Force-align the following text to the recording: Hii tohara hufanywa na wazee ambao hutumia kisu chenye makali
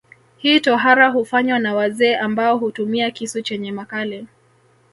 Hii 0.37 0.59
tohara 0.59 1.09
hufanywa 1.09 1.59
na 1.59 1.75
wazee 1.75 2.15
ambao 2.15 2.57
hutumia 2.57 3.11
kisu 3.11 3.41
chenye 3.41 3.71
makali 3.71 4.27